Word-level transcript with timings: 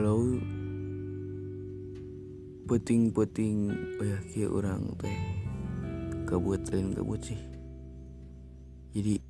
halo 0.00 0.16
puting-puting 2.64 3.68
oh 4.00 4.06
ya 4.08 4.16
kia 4.32 4.48
orang 4.48 4.96
teh 4.96 5.12
kabut 6.24 6.64
lain 6.72 6.96
kabut 6.96 7.20
sih 7.20 7.36
jadi 8.96 9.20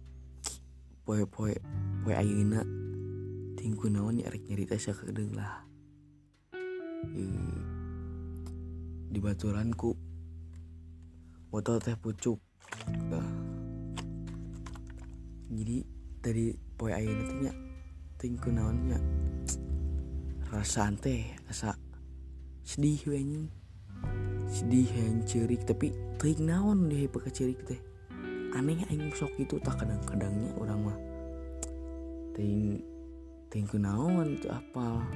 poe-poe 1.02 1.58
poe 2.06 2.14
ayeuna 2.14 2.62
tingku 3.58 3.90
naon 3.90 4.22
ya 4.22 4.30
arek 4.30 4.46
nyarita 4.46 4.78
sakedeung 4.78 5.34
lah 5.34 5.66
Eh, 7.18 7.58
di 9.10 9.18
baturanku 9.18 9.90
motor 11.50 11.82
teh 11.82 11.98
pucuk 11.98 12.38
Dah. 13.10 13.30
jadi 15.50 15.82
dari 16.22 16.54
poe 16.78 16.94
ayeuna 16.94 17.26
teh 17.26 17.58
tingku 18.22 18.54
naonnya 18.54 19.29
rasa 20.50 20.90
teh 20.98 21.30
asa 21.46 21.78
sedih 22.66 22.98
we 23.06 23.22
sedih 24.50 24.90
yang 24.90 25.22
cerik 25.22 25.62
tapi 25.62 25.94
teuing 26.18 26.50
naon 26.50 26.90
deh 26.90 27.06
pakai 27.06 27.30
cerik 27.30 27.62
teh. 27.62 27.78
Aneh 28.50 28.82
aing 28.90 29.14
sok 29.14 29.30
itu 29.38 29.62
tak 29.62 29.78
kadang-kadangnya 29.78 30.50
orang 30.58 30.90
mah 30.90 30.98
teuing 32.34 32.82
teuing 33.46 33.66
kunaon 33.70 34.42
teu 34.42 34.50
apal 34.50 35.06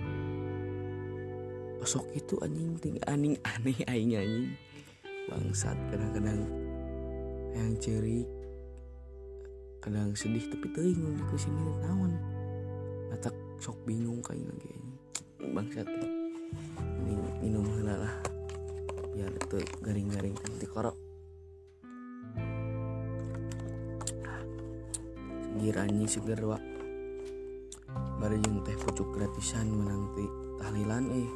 sok 1.83 2.07
itu 2.15 2.39
anjing 2.39 2.79
ting 2.79 2.97
anjing 3.11 3.35
aneh 3.59 3.79
aing 3.91 4.15
anjing. 4.15 4.55
Bangsat 5.27 5.75
kadang-kadang 5.91 6.47
yang 7.59 7.75
cerik 7.83 8.31
kadang 9.83 10.15
sedih 10.15 10.47
tapi 10.47 10.71
teuing 10.79 11.03
mun 11.03 11.19
ke 11.27 11.35
sini 11.35 11.75
naon. 11.83 12.15
Atak 13.11 13.35
sok 13.59 13.83
bingung 13.83 14.23
kayak 14.23 14.47
lagi 14.47 14.84
bangsat 15.53 15.85
mending 17.03 17.21
minum 17.45 17.67
heula 17.77 18.01
lah. 18.01 18.15
Biar 19.13 19.31
itu 19.35 19.59
garing-garing 19.85 20.33
nanti 20.33 20.65
korok. 20.65 20.97
Seger 25.65 25.81
seger 26.13 26.41
wa 26.45 26.61
bari 28.21 28.37
jeung 28.45 28.61
teh 28.69 28.77
pucuk 28.77 29.17
gratisan 29.17 29.65
menang 29.73 30.13
ti 30.13 30.29
tahlilan 30.61 31.09
eh 31.09 31.31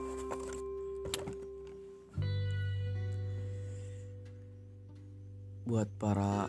buat 5.65 5.89
para 5.97 6.45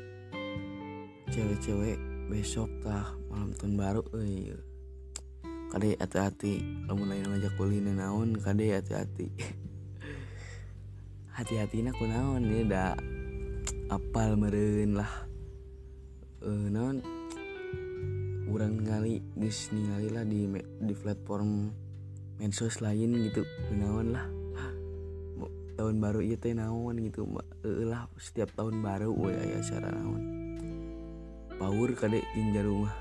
cewek-cewek 1.31 1.95
besok 2.27 2.67
tah 2.83 3.15
malam 3.31 3.55
tahun 3.55 3.73
baru 3.79 4.03
euy 4.11 4.51
kade 5.69 5.93
hati-hati. 6.01 6.85
Lamun 6.89 7.13
lain 7.13 7.29
ngajak 7.29 7.53
kuliner 7.55 7.93
naon? 7.93 8.35
Kade 8.41 8.73
hati-hati. 8.73 9.29
Hati-hati 11.37 11.85
nak 11.85 11.95
kunaon 11.95 12.51
ya 12.51 12.61
da 12.67 12.83
apal 13.93 14.35
meren 14.35 14.97
lah. 14.97 15.29
Eh 16.41 16.67
naon? 16.73 17.05
Urang 18.49 18.81
ngali 18.81 19.21
geus 19.37 19.69
ningali 19.69 20.09
lah 20.09 20.25
di 20.25 20.49
di 20.83 20.93
platform 20.97 21.69
medsos 22.41 22.81
lain 22.81 23.13
gitu. 23.29 23.45
Kunaon 23.69 24.07
lah. 24.09 24.25
Tahun 25.79 25.95
baru 25.95 26.19
ieu 26.19 26.35
teh 26.35 26.51
naon 26.51 26.97
gitu. 27.07 27.29
Lah 27.63 28.09
setiap 28.17 28.51
tahun 28.57 28.81
baru 28.81 29.13
we 29.13 29.31
aya 29.31 29.61
acara 29.61 29.93
naon. 29.93 30.23
Power 31.61 31.93
kade 31.93 32.25
jeung 32.35 32.51
jarum 32.57 32.87
mah 32.87 32.95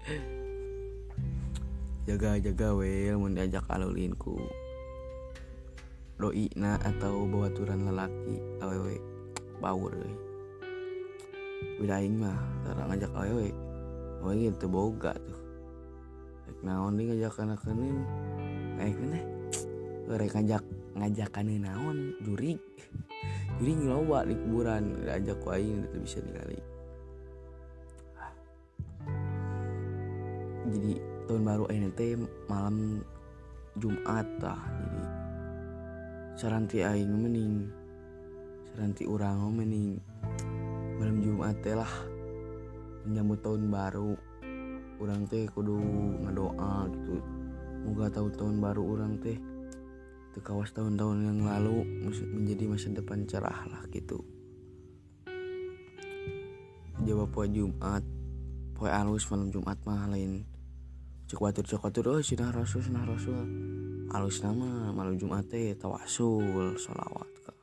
jaga-jaga 2.08 2.72
we 2.72 3.12
mun 3.12 3.36
diajak 3.36 3.64
alulin 3.68 4.16
ku 4.16 4.40
doi 6.20 6.48
na 6.56 6.76
atau 6.80 7.24
bawaturan 7.24 7.88
lelaki 7.88 8.36
awewe 8.60 8.96
power 9.60 9.92
we. 9.96 10.12
Aing 11.88 12.20
mah 12.20 12.36
tara 12.64 12.88
ngajak 12.92 13.12
awewe 13.16 13.48
awewe 14.20 14.52
gitu 14.52 14.68
boga 14.68 15.16
tuh. 15.16 15.40
Naon 16.60 17.00
di 17.00 17.08
ngajak 17.08 17.40
anak 17.40 17.64
kenin 17.64 18.04
Kayak 18.76 18.96
kene 19.00 19.20
Rek 20.10 20.32
ngajak 20.36 20.64
ngajakan 20.92 21.48
naon? 21.56 21.98
Jurig 22.20 22.60
jurig 23.56 23.76
ngeloba 23.80 24.28
di 24.28 24.36
kuburan. 24.36 25.04
Diajak 25.04 25.40
ku 25.40 25.56
itu 25.56 25.96
bisa 26.04 26.20
ningali 26.20 26.60
jadi 30.70 31.02
tahun 31.30 31.46
baru 31.46 31.64
ini 31.70 31.94
teh 31.94 32.18
malam 32.50 33.06
Jumat 33.78 34.26
tah 34.42 34.58
jadi 34.66 35.02
saranti 36.34 36.82
aing 36.82 37.14
mending 37.14 37.70
saranti 38.74 39.06
urang 39.06 39.54
mending 39.54 39.94
malam 40.98 41.22
Jumat 41.22 41.54
teh 41.62 41.78
lah 41.78 41.94
menyambut 43.06 43.38
tahun 43.40 43.70
baru. 43.70 44.12
Orang 45.00 45.24
teh 45.32 45.48
kudu 45.48 45.80
ngedoa 46.26 46.90
gitu. 46.92 47.16
Moga 47.88 48.12
tahu 48.12 48.28
tahun 48.36 48.60
baru 48.60 48.82
orang 48.84 49.16
teh 49.24 49.38
tekawas 50.36 50.74
tahun-tahun 50.76 51.30
yang 51.30 51.40
lalu 51.46 51.86
menjadi 52.36 52.64
masa 52.68 52.92
depan 52.92 53.24
cerah 53.24 53.64
lah 53.70 53.82
gitu. 53.88 54.20
Jawab 57.06 57.32
poe 57.32 57.48
Jumat 57.48 58.04
poe 58.76 58.92
alus 58.92 59.24
malam 59.32 59.48
Jumat 59.48 59.80
mah 59.88 60.04
lain 60.12 60.49
cek 61.30 61.38
watur 61.38 61.62
cek 61.62 61.78
watur 61.78 62.18
oh 62.18 62.18
sinah 62.18 62.50
rasul 62.50 62.82
sinah 62.82 63.06
rasul. 63.06 63.38
Alus 64.10 64.42
nama 64.42 64.90
malam 64.90 65.14
Jumat 65.14 65.46
teh 65.46 65.78
tawasul 65.78 66.74
sholawat 66.74 67.30
ka 67.46 67.54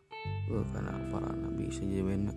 oh, 0.56 0.64
karena 0.72 0.96
para 1.12 1.36
nabi 1.36 1.68
benar 2.00 2.32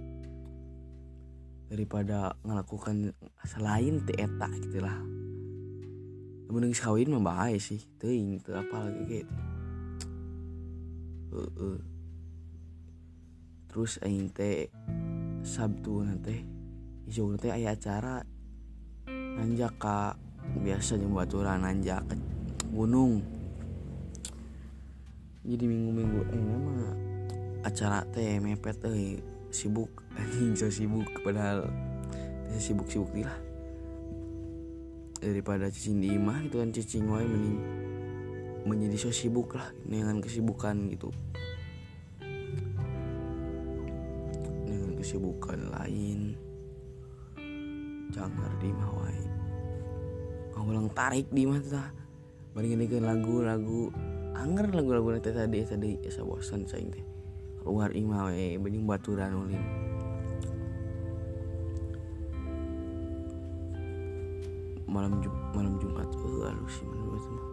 daripada 1.71 2.35
ngelakukan 2.43 3.15
selain 3.47 4.03
teh 4.03 4.19
eta 4.19 4.51
gitu 4.59 4.83
lah. 4.83 4.99
Mending 6.51 6.75
kawin 6.75 7.15
mah 7.15 7.23
bahaya 7.23 7.63
sih. 7.63 7.79
Teuing 8.03 8.43
teu 8.43 8.59
apa 8.59 8.91
lagi 8.91 9.23
gitu 9.23 9.35
Heeh. 11.31 11.79
terus 13.71 14.03
aing 14.03 14.35
teh 14.35 14.67
Sabtu 15.47 16.03
nanti 16.03 16.43
hijau 17.07 17.39
teh 17.39 17.55
aya 17.55 17.79
acara. 17.79 18.19
Nanjak 19.39 19.79
ka 19.79 20.19
biasa 20.61 20.99
jeung 20.99 21.15
baturan 21.15 21.63
nanjak 21.63 22.03
ke 22.11 22.15
gunung. 22.71 23.23
Jadi 25.41 25.65
minggu-minggu 25.65 26.21
eh 26.31 26.41
mah 26.41 26.95
acara 27.65 28.05
teh 28.13 28.39
mepet 28.39 28.77
euy 28.85 29.21
sibuk 29.49 29.91
anjing 30.21 30.53
so 30.55 30.69
sibuk 30.69 31.09
padahal 31.25 31.67
sibuk-sibuk 32.61 33.11
lah. 33.25 33.39
Daripada 35.21 35.69
cicing 35.69 36.01
di 36.01 36.17
imah 36.17 36.49
gitu 36.49 36.61
kan 36.61 36.71
cicing 36.73 37.05
wae 37.09 37.25
mending 37.25 37.61
menjadi 38.69 38.97
so 39.09 39.11
sibuk 39.13 39.57
lah 39.57 39.69
dengan 39.89 40.21
kesibukan 40.21 40.77
gitu. 40.93 41.09
Dengan 44.69 44.93
kesibukan 45.01 45.61
lain 45.73 46.37
jangan 48.11 48.53
di 48.59 48.69
imah 48.69 48.91
wae 50.53 50.61
ngulang 50.61 50.91
tarik 50.91 51.31
di 51.31 51.47
imah 51.47 51.63
tah 51.63 51.89
bandingin 52.53 53.07
lagu-lagu 53.07 53.95
anger 54.35 54.71
lagu-lagu 54.75 55.23
teh 55.23 55.31
tadi 55.31 55.63
tadi 55.63 55.99
asa 56.03 56.27
bosan 56.27 56.67
saing 56.67 56.91
teh. 56.91 57.05
Keluar 57.61 57.93
imah 57.93 58.33
we 58.33 58.57
banding 58.57 58.89
baturan 58.89 59.37
ulin 59.37 59.63
malam 64.91 65.23
Jum 65.23 65.31
malam 65.55 65.79
Jumat 65.79 66.09
eh 66.11 66.51
alus 66.51 66.73
sih 66.83 66.87
menurut 66.89 67.25
mah. 67.31 67.47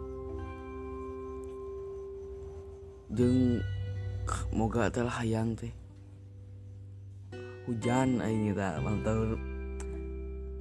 Jeung 3.14 3.62
moga 4.50 4.90
teh 4.90 5.06
lah 5.06 5.22
hayang 5.22 5.54
teh. 5.54 5.70
Hujan 7.68 8.24
aing 8.24 8.56
malam 8.56 9.04
tahun 9.04 9.38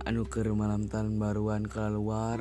anu 0.08 0.24
keur 0.24 0.56
malam 0.56 0.88
tahun 0.88 1.20
baruan 1.20 1.68
keluar 1.68 2.40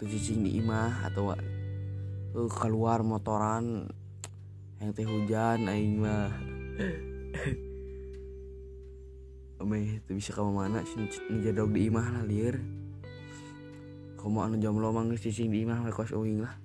teu 0.00 0.08
cicing 0.08 0.48
di 0.48 0.64
imah 0.64 1.12
atau 1.12 1.36
uh, 1.36 2.48
keluar 2.48 3.04
motoran 3.04 3.84
yang 4.80 4.88
teh 4.96 5.04
hujan 5.04 5.68
aing 5.68 6.00
mah. 6.00 6.32
Ame 9.60 10.00
teu 10.08 10.16
bisa 10.16 10.32
ka 10.32 10.40
mana 10.40 10.80
sih 10.88 11.04
ngejadog 11.28 11.68
di 11.68 11.92
imah 11.92 12.16
lah 12.16 12.24
lieur. 12.24 12.56
Komo 14.16 14.40
anu 14.40 14.56
jam 14.56 14.80
lo 14.80 14.88
mang 14.88 15.12
cicing 15.12 15.52
di 15.52 15.68
imah 15.68 15.84
kos 15.92 16.16
uing 16.16 16.40
lah. 16.40 16.56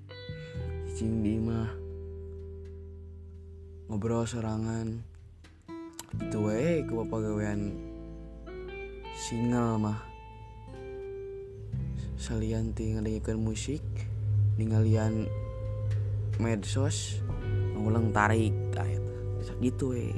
Cicing 0.96 1.28
di 1.28 1.44
imah. 1.44 1.76
Ngobrol 3.92 4.24
sorangan. 4.24 4.96
Itu 6.24 6.48
we 6.48 6.88
ke 6.88 7.04
pagawean 7.04 7.95
single 9.16 9.80
mah. 9.80 10.00
Salian 12.20 12.76
tinggal 12.76 13.08
musik 13.40 13.80
ningalian 14.60 15.32
medsos 16.36 17.24
ngulang 17.80 18.12
tarik 18.12 18.52
kayak 18.76 19.00
bisa 19.40 19.56
gitu 19.64 19.96
eh 19.96 20.16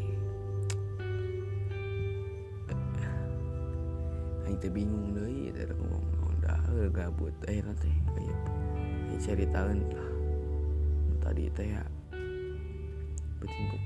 Aing 4.49 4.57
teh 4.57 4.73
bingung 4.73 5.13
deui 5.13 5.53
teh 5.53 5.69
ngomong 5.69 6.05
udah 6.41 6.89
gabut. 6.89 7.33
Eh 7.45 7.61
nanti 7.61 7.94
kayak 8.17 8.39
Aing 9.13 9.21
cari 9.21 9.45
tahun 9.53 9.77
lah 9.94 10.09
tadi 11.21 11.44
teh 11.53 11.67
ya 11.69 11.83
betul 13.38 13.77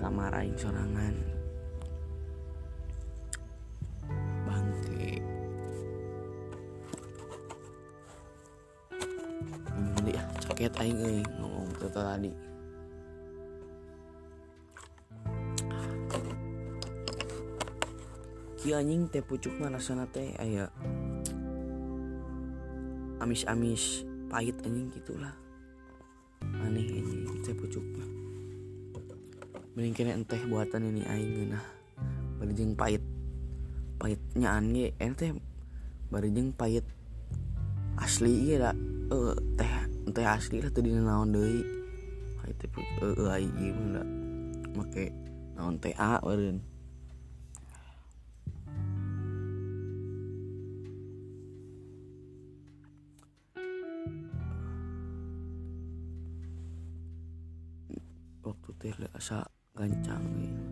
kamar 0.00 0.32
aing 0.34 0.56
sorangan 0.56 1.41
aing 10.82 10.98
euy 10.98 11.22
ngomong 11.38 11.70
tuh 11.78 11.90
tadi. 11.94 12.34
Ki 18.58 18.74
anjing 18.74 19.06
teh 19.06 19.22
pucuk 19.22 19.54
mah 19.62 19.70
rasana 19.70 20.10
teh 20.10 20.34
aya 20.42 20.66
amis-amis 23.22 24.02
pahit 24.26 24.58
anjing 24.66 24.90
gitulah. 24.90 25.34
Aneh 26.42 26.82
anjing 26.98 27.22
teh 27.46 27.54
pucuk 27.54 27.86
mah. 27.94 28.10
Mending 29.72 29.94
kena 29.94 30.18
enteh 30.18 30.42
buatan 30.50 30.84
ini 30.84 31.02
aing 31.06 31.48
nah 31.54 31.64
barijeng 32.42 32.74
pahit 32.74 33.00
pahitnya 33.96 34.58
aneh 34.58 34.90
eh 34.98 35.12
teh 35.14 35.30
barijeng 36.10 36.50
pahit 36.52 36.84
asli 37.96 38.50
iya 38.50 38.68
dah 38.68 38.76
eh 39.14 39.38
teh 39.56 39.71
teh 40.10 40.26
asli 40.26 40.58
lah 40.58 40.74
tuh 40.74 40.82
dina 40.82 41.06
naon 41.06 41.30
deui. 41.30 41.62
Pahit 42.42 42.58
teh 42.58 42.66
eh 42.74 43.30
aing 43.38 43.54
ieu 43.62 43.74
mah 43.94 44.06
make 44.74 45.14
naon 45.54 45.78
a 45.78 46.18
beureun 46.18 46.58
waktu 58.42 58.70
teh 58.82 58.92
asa 59.14 59.46
gancang 59.78 60.24
gitu. 60.42 60.64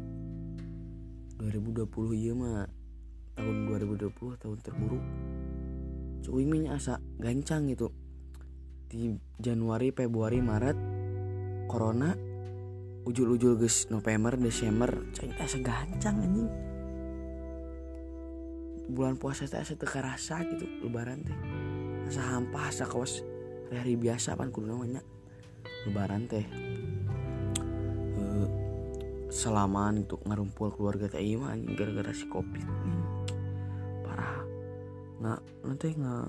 2020 1.39 2.19
iya 2.19 2.33
mah 2.35 2.67
tahun 3.39 3.57
2020 3.71 4.43
tahun 4.43 4.59
terburuk. 4.59 5.05
Cuy 6.21 6.45
asa 6.69 6.99
gancang 7.17 7.71
gitu 7.71 7.89
di 8.91 9.15
Januari 9.39 9.95
Februari 9.95 10.43
Maret 10.43 10.79
Corona 11.71 12.11
ujul-ujul 13.07 13.55
guys 13.55 13.87
November 13.87 14.35
Desember 14.35 14.91
cai 15.15 15.31
asa 15.39 15.63
gancang 15.63 16.19
anjing. 16.19 16.51
Bulan 18.91 19.15
puasa 19.15 19.47
teh 19.47 19.63
asa 19.63 19.79
karasa 19.79 20.43
gitu 20.43 20.67
lebaran 20.83 21.23
teh. 21.23 21.39
Asa 22.11 22.35
hampa 22.35 22.67
asa 22.67 22.91
kawas 22.91 23.23
hari 23.71 23.95
biasa 23.95 24.35
pan 24.35 24.51
kudu 24.51 24.75
namanya 24.75 25.07
lebaran 25.87 26.27
teh. 26.27 26.45
Salaman 29.31 30.03
untuk 30.03 30.27
ngarumpul 30.27 30.75
keluarga 30.75 31.07
teh 31.07 31.23
ieu 31.23 31.39
mah 31.39 31.55
anjing 31.55 31.79
gara-gara 31.79 32.11
si 32.11 32.27
covid 32.27 32.67
nih 32.67 32.99
parah. 34.03 34.43
Nggak 35.23 35.41
nanti 35.63 35.87
nggak 35.95 36.29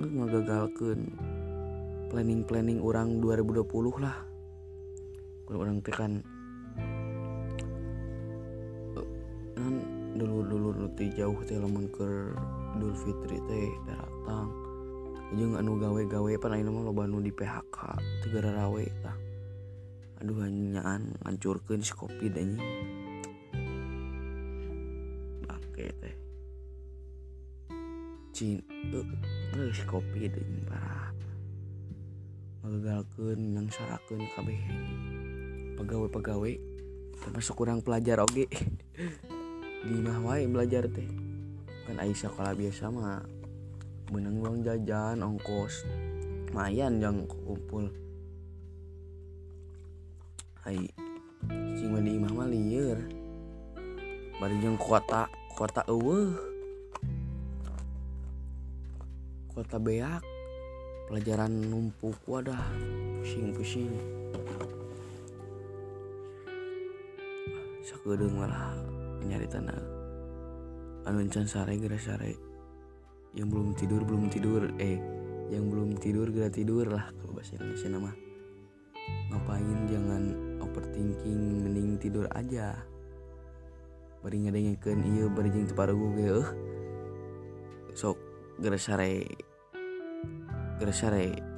nggak 0.00 0.28
gagalkan 0.32 1.00
planning 2.14 2.46
planning 2.46 2.78
orang 2.78 3.18
2020 3.18 3.98
lah. 3.98 4.14
Kalau 5.50 5.58
orang 5.66 5.82
teh 5.82 5.90
kan 5.90 6.22
dulu 10.14 10.46
dulu 10.46 10.70
nanti 10.78 11.10
jauh 11.10 11.34
teh 11.42 11.58
lamun 11.58 11.90
ke 11.90 12.30
Idul 12.78 12.94
Fitri 12.94 13.42
teh 13.50 13.66
datang. 13.82 14.46
Aja 15.34 15.42
nggak 15.42 15.62
nu 15.66 15.74
gawe 15.74 16.02
gawe 16.06 16.30
pan 16.38 16.54
ayeuna 16.54 16.70
mah 16.70 16.82
loba 16.86 17.02
nu 17.10 17.18
di 17.18 17.34
PHK 17.34 17.78
teu 18.22 18.30
gara 18.30 18.62
rawe 18.62 18.84
tah. 19.02 19.18
Aduh 20.22 20.38
nyaan 20.46 21.18
ngancurkeun 21.18 21.82
si 21.82 21.98
kopi 21.98 22.30
anjing. 22.30 22.62
Bangke 25.50 25.86
teh. 25.98 26.14
Cin 28.30 28.62
eh 29.58 29.74
si 29.74 29.82
kopi 29.82 30.30
anjing 30.30 30.62
parah 30.70 30.93
ngagalkeun 32.64 33.60
yang 33.60 33.68
sarakeun 33.68 34.24
kabeh 34.32 34.56
pegawai-pegawai. 35.76 36.56
Termasuk 37.20 37.54
kurang 37.60 37.84
pelajar 37.84 38.24
oge. 38.24 38.48
Di 39.86 39.96
mah 40.00 40.18
wae 40.24 40.48
belajar 40.48 40.88
teh. 40.88 41.08
Kan 41.84 42.00
Aisyah 42.00 42.32
sekolah 42.32 42.56
biasa 42.56 42.88
mah 42.88 43.20
benang 44.08 44.40
uang 44.40 44.64
jajan 44.64 45.20
ongkos. 45.20 45.84
Lumayan 46.48 47.02
yang 47.04 47.28
kumpul. 47.28 47.92
Hai 50.64 50.80
mah 51.84 52.00
di 52.00 52.16
imah 52.16 52.32
mah 52.32 52.48
lieur. 52.48 52.96
Bari 54.40 54.56
jeung 54.64 54.80
kota 54.80 55.28
kota 55.52 55.84
eueuh. 55.84 56.32
Kota 59.52 59.76
beak 59.76 60.33
pelajaran 61.08 61.52
numpuk 61.68 62.16
wadah 62.24 62.60
pusing-pusing. 63.20 63.92
Sakedeung 67.84 68.40
malah 68.40 68.72
nyari 69.24 69.44
tanah 69.44 69.76
anu 71.04 71.20
can 71.28 71.44
sare 71.44 71.76
geura 71.76 72.00
sare. 72.00 72.32
Yang 73.36 73.48
belum 73.52 73.68
tidur 73.76 74.00
belum 74.06 74.32
tidur 74.32 74.62
eh 74.80 74.96
yang 75.52 75.68
belum 75.68 76.00
tidur 76.00 76.32
geura 76.32 76.48
tidur 76.48 76.88
lah 76.88 77.12
kalau 77.20 77.36
bahasa 77.36 77.60
Indonesia 77.60 77.88
nama. 77.92 78.12
Ngapain 79.28 79.78
jangan 79.84 80.22
overthinking 80.64 81.68
mending 81.68 82.00
tidur 82.00 82.24
aja. 82.32 82.80
Bari 84.24 84.48
ngadengekeun 84.48 85.04
ieu 85.04 85.28
bari 85.28 85.52
jeung 85.52 85.68
teu 85.68 85.76
parugu 85.76 86.16
ge 86.16 86.26
euh 86.32 86.48
sok 87.92 88.16
geura 88.56 88.80
sare 88.80 89.28
geura 90.78 90.92
sare 90.92 91.53